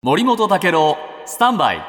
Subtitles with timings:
[0.00, 0.96] 森本武郎
[1.26, 1.82] スタンバイ。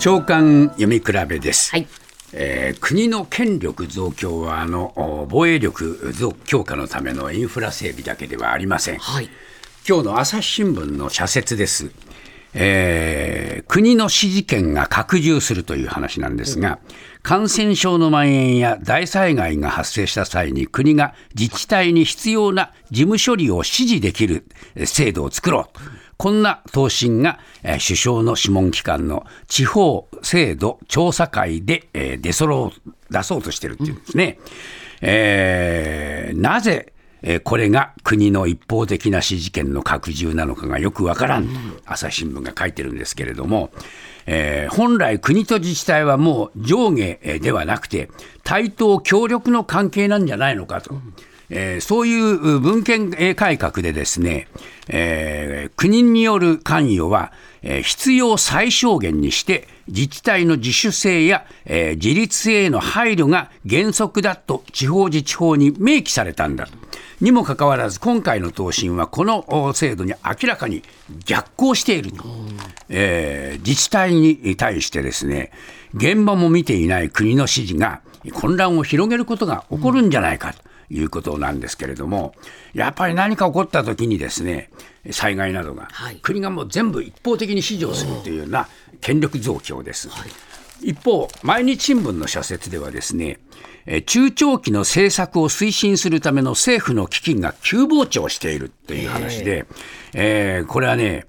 [0.00, 1.86] 長官読み比べです、はい。
[2.32, 9.30] えー国の権力増強はあのお防衛力増強化のためのインフラ整備だけではありません、はい。
[9.88, 11.92] 今日の朝日新聞の社説です、
[12.60, 16.78] えー国の指示権が拡充するという話なんですが、
[17.22, 24.46] 感染症の蔓延や大災害が発生した際に国が自治体に必要な事務処理を指示できる
[24.86, 25.78] 制度を作ろう。
[26.16, 34.38] こんな答申が、えー首相の諮問機関の地方制度調査会で、えー出揃う出そうとしてるっていうんですね。
[35.02, 41.50] えーなぜえこれが国の一方的な指示権の拡充なのかがよくわからんと、
[41.86, 43.70] 朝日新聞が書いてるんですけれども、
[44.26, 48.10] えー本来、国と自治体はもう上下ではなくて、
[48.44, 50.94] 対等協力の関係なんじゃないのかと。
[51.50, 54.48] えーそういう文献改革でですね、
[54.88, 57.32] えー国による関与は、
[57.62, 66.87] え必要最小限にして、自治体の自主性や、えー自立性への配慮が原則だと地方自治法に明記されたんだと。
[67.20, 70.82] にもかかわらず、今回の答申はこのお制度に明らかに
[71.24, 72.24] 逆行していると、
[72.88, 75.50] えー自治体に対してですね、
[75.94, 78.00] 現場も見ていない国の指示が
[78.32, 82.34] 混乱を広げることが起こるんじゃないかということなんですけれども、
[82.74, 84.70] やっぱり何か起こったときにですね、
[85.10, 86.16] 災害などが、はい。
[86.16, 88.68] 国がもう全部一方的に指示をするというような
[89.00, 90.08] 権力増強です。
[90.82, 93.38] 一方、毎日新聞の社説ではですね、
[93.86, 99.66] えー中長期の政策を推進するための政府の基金が急膨張しているという話で、
[100.14, 101.26] えーこれはね、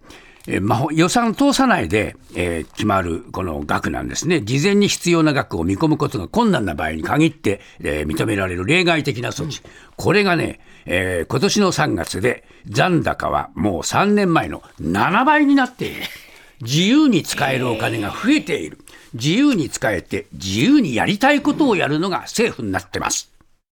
[0.47, 9.61] えーまあ、予算を通さないで、えー決まるこの額なんですね、事前に必要な額を見込むことが困難な場合に限って、えー認められる例外的な措置、
[9.95, 16.02] これがね、えー今年の3月で残高はもう3年前の7倍になっている。
[16.61, 18.80] 自由に使えるお金が増えている。
[19.13, 23.31] 自由に使えて自由にやりたいことをやるのが政府になってます。